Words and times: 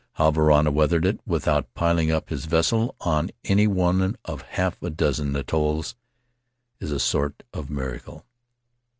How 0.13 0.31
Varana 0.31 0.73
weathered 0.73 1.05
it, 1.05 1.19
without 1.27 1.71
piling 1.75 2.09
up 2.11 2.29
his 2.29 2.45
vessel 2.45 2.95
on 3.01 3.29
any 3.45 3.67
one 3.67 4.17
of 4.25 4.41
half 4.41 4.81
a 4.81 4.89
dozen 4.89 5.35
atolls, 5.35 5.93
is 6.79 6.91
a 6.91 6.99
sort 6.99 7.43
of 7.53 7.69
miracle. 7.69 8.25